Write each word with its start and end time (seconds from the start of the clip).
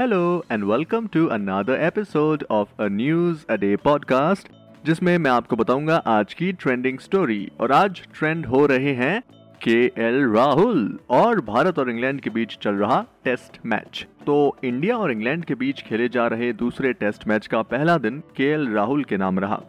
Hello 0.00 0.52
and 0.52 0.64
welcome 0.64 1.06
to 1.06 1.26
another 1.26 1.74
episode 1.74 2.44
of 2.52 2.66
a 2.80 2.88
News 2.96 3.36
a 3.50 3.62
Day 3.62 3.76
podcast, 3.86 4.48
जिसमें 4.86 5.18
मैं 5.18 5.30
आपको 5.30 5.56
बताऊँगा 5.56 5.96
आज 5.96 6.34
की 6.34 6.52
ट्रेंडिंग 6.52 6.98
स्टोरी 6.98 7.50
और 7.60 7.72
आज 7.72 8.02
ट्रेंड 8.18 8.46
हो 8.46 8.66
रहे 8.66 8.92
हैं 8.92 9.22
के 9.62 9.92
एल 9.98 10.26
राहुल 10.34 10.98
और 11.10 11.40
भारत 11.40 11.78
और 11.78 11.90
इंग्लैंड 11.90 12.20
के 12.20 12.30
बीच 12.30 12.58
चल 12.62 12.74
रहा 12.74 13.04
टेस्ट 13.24 13.58
मैच 13.66 14.06
तो 14.26 14.56
इंडिया 14.64 14.96
और 14.96 15.12
इंग्लैंड 15.12 15.44
के 15.44 15.54
बीच 15.54 15.82
खेले 15.82 16.08
जा 16.08 16.26
रहे 16.26 16.52
दूसरे 16.52 16.92
टेस्ट 16.92 17.28
मैच 17.28 17.46
का 17.46 17.62
पहला 17.62 17.98
दिन 17.98 18.22
के 18.36 18.44
एल 18.44 18.68
राहुल 18.68 19.04
के 19.04 19.16
नाम 19.16 19.38
रहा. 19.38 19.62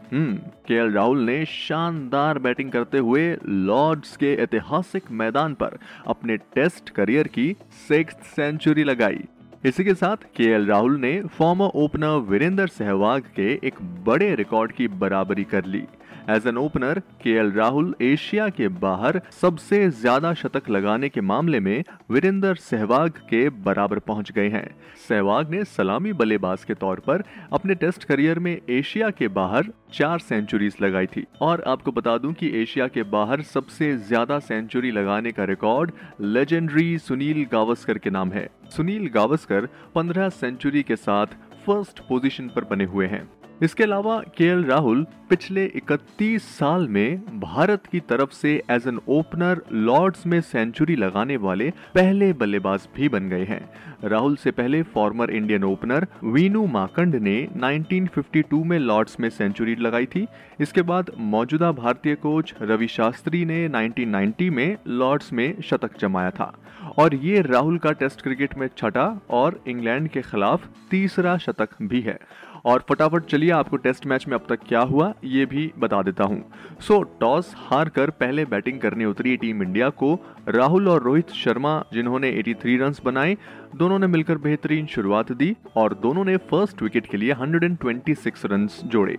के 0.68 0.74
एल 0.74 0.92
राहुल 0.92 1.20
ने 1.20 1.46
शानदार 1.46 2.40
बैटिंग 2.40 2.72
करते 2.72 2.98
हुए 2.98 3.38
लॉर्ड्स 3.46 4.18
के 4.18 4.34
ऐतिहासिक 4.34 5.04
मैदान 5.12 5.54
पर 5.54 5.78
अपने 6.08 6.38
टेस्ट 6.38 6.90
करियर 6.90 7.28
की 7.28 7.56
सिक्स 7.88 8.14
सेंचुरी 8.14 8.84
लगाई. 8.84 9.20
इसी 9.68 9.84
के 9.84 9.94
साथ 9.94 10.18
के 10.36 10.66
राहुल 10.66 10.98
ने 10.98 11.10
फॉर्मर 11.38 11.72
ओपनर 11.76 12.20
वीरेंद्र 12.30 12.68
सहवाग 12.68 13.22
के 13.36 13.48
एक 13.68 13.82
बड़े 14.06 14.34
रिकॉर्ड 14.36 14.72
की 14.72 14.88
बराबरी 15.02 15.44
कर 15.44 15.66
ली। 15.66 15.82
एज 16.30 16.48
एन 16.48 16.58
ओपनर 16.58 17.00
के 17.22 17.34
राहुल 17.50 17.94
एशिया 18.02 18.48
के 18.50 18.68
बाहर 18.80 19.20
सबसे 19.32 19.90
ज़्यादा 19.90 20.34
शतक 20.34 20.70
लगाने 20.70 21.10
के 21.10 21.22
मामले 21.22 21.60
में 21.60 21.84
वीरेंद्र 22.12 22.54
सहवाग 22.56 23.20
के 23.30 23.48
बराबर 23.50 24.00
पहुँच 24.00 24.32
गए 24.32 24.50
हैं। 24.50 24.68
सहवाग 25.08 25.52
ने 25.52 25.64
सलामी 25.66 26.14
बल्लेबाज 26.14 26.64
के 26.64 26.74
तौर 26.74 27.00
पर 27.00 27.24
अपने 27.54 27.76
टेस्ट 27.76 28.04
करियर 28.04 28.40
में 28.40 28.60
एशिया 28.70 29.10
के 29.10 29.28
बाहर 29.30 29.72
चार 29.94 30.20
सेंचुरीज 30.20 30.76
लगाई 30.82 31.06
थी। 31.08 31.26
और 31.42 31.64
आपको 31.68 31.92
बता 31.92 32.18
दूँ 32.18 32.34
कि 32.34 32.52
एशिया 32.62 32.88
के 32.88 33.04
बाहर 33.06 33.42
सबसे 33.46 33.96
ज़्यादा 33.98 34.40
सेंचुरी 34.42 34.92
लगाने 34.92 35.32
का 35.32 35.44
रिकॉर्ड 35.46 35.92
लेजेंडरी 36.22 36.98
सुनील 36.98 37.44
गावस्कर 37.52 37.98
के 37.98 38.10
नाम 38.10 38.32
है। 38.32 38.48
सुनील 38.76 39.08
गावस्कर 39.14 39.70
15 39.96 40.30
सेंचुरी 40.34 40.84
के 40.84 40.96
साथ 40.98 41.40
फ़र्स्ट 41.66 42.00
पोजीशन 42.00 42.48
पर 42.50 42.64
बने 42.66 42.84
हुए 42.86 43.08
हैं। 43.08 43.28
इसके 43.64 43.84
अलावा 43.84 44.20
के 44.20 44.68
राहुल 44.68 45.06
पिछले 45.30 45.72
31 45.76 46.40
साल 46.40 46.88
में 46.88 47.40
भारत 47.40 47.86
की 47.92 48.00
तरफ़ 48.00 48.32
से 48.32 48.64
एज 48.72 48.88
एन 48.88 49.00
ओपनर 49.08 49.62
लॉर्ड्स 49.72 50.26
में 50.26 50.42
सेंचुरी 50.42 50.96
लगाने 50.96 51.38
वाले 51.38 51.74
पहले 51.96 52.34
बल्लेबाज 52.34 52.88
भी 52.96 53.10
बन 53.10 53.30
गए 53.30 53.44
हैं। 53.44 53.70
राहुल 54.04 54.36
से 54.36 54.52
पहले 54.52 54.84
former 54.84 55.30
Indian 55.30 55.64
opener 55.64 56.08
Vinoo 56.24 56.66
Mankad 56.66 57.16
ने 57.16 57.48
1952 57.56 58.64
में 58.64 58.80
लॉर्ड्स 58.80 59.20
में 59.20 59.30
सेंचुरी 59.30 59.76
लगाई 59.76 60.06
थी। 60.06 60.28
इसके 60.60 60.82
बाद 60.82 61.12
मौजूदा 61.18 61.72
भारतीय 61.72 62.16
कोच 62.16 62.54
रवि 62.62 62.88
शास्त्री 62.88 63.46
ने 63.46 63.70
1990 63.70 64.50
में 64.50 64.78
लॉर्ड्स 64.88 65.34
में 65.34 65.62
शतक 65.62 66.00
जमाया 66.00 66.32
था। 66.32 66.54
और 66.98 67.16
ये 67.16 67.42
राहुल 67.42 67.78
का 67.78 67.92
टेस्ट 67.92 68.22
क्रिकेट 68.22 68.58
में 68.58 68.70
छठा 68.78 69.22
और 69.30 69.64
इंग्लैंड 69.68 70.08
के 70.08 70.22
खिलाफ 70.22 70.68
तीसरा 70.92 71.38
शतक 71.38 71.70
भी 71.82 72.02
है। 72.02 72.20
और 72.68 72.84
फटाफट 72.90 73.26
चलिए 73.26 73.52
आपको 73.52 73.78
टेस्ट 73.78 74.06
मैच 74.08 74.28
में 74.28 74.36
अब 74.36 74.46
तक 74.50 74.60
क्या 74.68 74.80
हुआ, 74.80 75.14
ये 75.24 75.46
भी 75.46 75.72
बता 75.80 76.02
देता 76.02 76.24
हूँ। 76.24 76.44
सो 76.80 77.02
टॉस 77.22 77.54
हार 77.58 77.90
कर 77.90 78.10
पहले 78.10 78.46
बैटिंग 78.46 78.80
करने 78.80 79.06
उतरी 79.06 79.38
टीम 79.38 79.64
इंडिया 79.64 79.90
को। 79.90 80.14
राहुल 80.50 80.88
और 80.88 81.02
रोहित 81.04 81.30
शर्मा, 81.30 81.84
जिन्होंने 81.94 82.32
83 82.32 82.78
रन्स 82.78 83.02
बनाए, 83.06 83.38
दोनों 83.76 84.00
ने 84.00 84.08
मिलकर 84.08 84.38
बेहतरीन 84.38 84.86
शुरुआत 84.86 85.32
दी 85.32 85.56
और 85.76 85.94
दोनों 85.94 86.24
ने 86.26 86.38
फ़र्स्ट 86.38 86.82
विकेट 86.82 87.06
के 87.06 87.18
लिए 87.18 87.34
126 87.34 88.46
रन्स 88.46 88.82
जोड़े। 88.84 89.18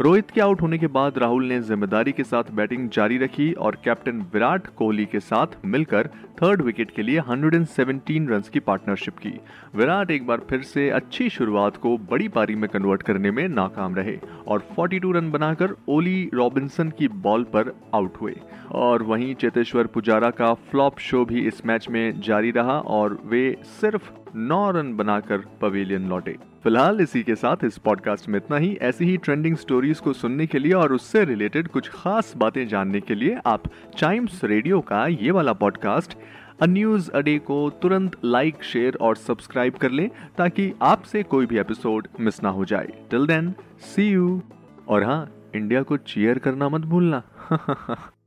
रोहित 0.00 0.30
के 0.30 0.40
आउट 0.40 0.62
होने 0.62 0.78
के 0.78 0.86
बाद 0.86 1.18
राहुल 1.18 1.44
ने 1.44 1.60
ज़िम्मेदारी 1.60 2.12
के 2.12 2.24
साथ 2.24 2.50
बैटिंग 2.52 2.88
जारी 2.88 3.18
रखी 3.18 3.52
और 3.52 3.76
कैप्टन 3.84 4.24
विराट 4.34 4.66
कोहली 4.66 5.04
के 5.06 5.20
साथ 5.20 5.64
मिलकर 5.64 6.08
थर्ड 6.42 6.62
विकेट 6.62 6.90
के 6.90 7.02
लिए 7.02 7.20
117 7.20 8.28
रन्स 8.30 8.48
की 8.48 8.60
पार्टनरशिप 8.60 9.18
की। 9.18 9.32
विराट 9.76 10.10
एक 10.10 10.26
बार 10.26 10.40
फिर 10.50 10.62
से 10.62 10.88
अच्छी 10.90 11.28
शुरुआत 11.30 11.76
को 11.76 11.96
बड़ी 12.10 12.28
पारी 12.28 12.54
में 12.54 12.68
कन्वर्ट 12.70 12.89
करने 12.96 13.30
में 13.30 13.48
नाकाम 13.48 13.94
रहे 13.94 14.18
और 14.48 14.68
42 14.78 15.12
रन 15.14 15.30
बनाकर 15.30 15.74
ओली 15.88 16.30
रॉबिन्सन 16.34 16.88
की 16.88 17.08
बॉल 17.08 17.44
पर 17.44 17.76
आउट 17.94 18.16
हुए। 18.20 18.40
और 18.72 19.02
वहीं 19.02 19.34
चेतेश्वर 19.34 19.86
पुजारा 19.86 20.30
का 20.30 20.54
फ्लॉप 20.54 20.98
शो 20.98 21.24
भी 21.24 21.46
इस 21.46 21.66
मैच 21.66 21.88
में 21.88 22.20
जारी 22.20 22.50
रहा 22.50 22.78
और 22.78 23.22
वे 23.26 23.56
सिर्फ़ 23.62 24.10
नौ 24.36 24.70
रन 24.70 24.96
बनाकर 24.96 25.38
पवेलियन 25.60 26.08
लौटे। 26.08 26.36
फ़िलहाल 26.64 27.00
इसी 27.00 27.22
के 27.22 27.34
साथ 27.34 27.56
इस 27.64 27.78
पॉडकास्ट 27.78 28.28
में 28.28 28.36
इतना 28.36 28.56
ही। 28.56 28.78
ऐसी 28.82 29.04
ही 29.04 29.16
ट्रेंडिंग 29.16 29.56
स्टोरीज 29.56 30.00
को 30.00 30.12
सुनने 30.12 30.46
के 30.46 30.58
लिए 30.58 30.72
और 30.72 30.92
उससे 30.92 31.24
रिलेटेड 31.24 31.68
कुछ 31.68 31.88
खास 31.88 32.32
बातें 32.36 32.68
जानने 32.68 33.00
के 33.00 33.14
लिए 33.14 33.38
आप 33.46 33.62
चाइम्स 33.98 34.44
रेडियो 34.44 34.80
का 34.80 35.06
ये 35.06 35.30
वाला 35.30 35.52
पॉडकास्ट 35.52 36.18
न्यूज़ 36.66 37.10
अडे 37.10 37.38
को 37.38 37.70
तुरंत 37.70 38.16
लाइक 38.24 38.64
शेयर 38.64 38.98
और 39.00 39.16
सब्सक्राइब 39.16 39.74
कर 39.74 39.90
लें 39.90 40.10
ताकि 40.38 40.72
आपसे 40.82 41.22
कोई 41.22 41.46
भी 41.46 41.58
एपिसोड 41.58 42.08
मिस 42.20 42.42
ना 42.42 42.48
हो 42.48 42.64
जाए। 42.64 42.88
टिल 43.10 43.26
देन 43.26 43.54
सी 43.80 44.10
यू 44.10 44.42
और 44.88 45.04
हाँ 45.04 45.30
इंडिया 45.54 45.82
को 45.82 45.96
चीयर 45.96 46.38
करना 46.38 46.68
मत 46.68 46.80
भूलना। 46.80 47.22